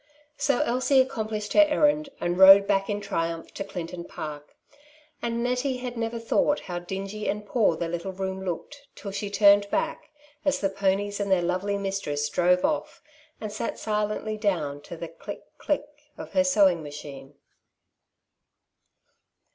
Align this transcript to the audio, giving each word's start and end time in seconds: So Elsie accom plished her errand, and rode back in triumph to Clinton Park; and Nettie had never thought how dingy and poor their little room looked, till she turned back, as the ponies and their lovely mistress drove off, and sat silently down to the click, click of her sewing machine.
So 0.35 0.61
Elsie 0.63 1.05
accom 1.05 1.29
plished 1.29 1.53
her 1.53 1.69
errand, 1.71 2.09
and 2.19 2.35
rode 2.39 2.65
back 2.65 2.89
in 2.89 3.01
triumph 3.01 3.53
to 3.53 3.63
Clinton 3.63 4.03
Park; 4.03 4.55
and 5.21 5.43
Nettie 5.43 5.77
had 5.77 5.95
never 5.95 6.17
thought 6.17 6.61
how 6.61 6.79
dingy 6.79 7.29
and 7.29 7.45
poor 7.45 7.75
their 7.77 7.87
little 7.87 8.11
room 8.11 8.43
looked, 8.43 8.87
till 8.95 9.11
she 9.11 9.29
turned 9.29 9.69
back, 9.69 10.09
as 10.43 10.59
the 10.59 10.69
ponies 10.71 11.19
and 11.19 11.31
their 11.31 11.43
lovely 11.43 11.77
mistress 11.77 12.27
drove 12.29 12.65
off, 12.65 13.03
and 13.39 13.51
sat 13.53 13.77
silently 13.77 14.37
down 14.37 14.81
to 14.81 14.97
the 14.97 15.07
click, 15.07 15.43
click 15.59 15.85
of 16.17 16.31
her 16.31 16.43
sewing 16.43 16.81
machine. 16.81 17.35